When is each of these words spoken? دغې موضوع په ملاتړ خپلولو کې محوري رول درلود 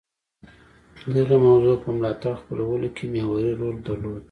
دغې 1.15 1.37
موضوع 1.47 1.75
په 1.83 1.89
ملاتړ 1.97 2.31
خپلولو 2.41 2.87
کې 2.95 3.03
محوري 3.13 3.51
رول 3.59 3.75
درلود 3.87 4.19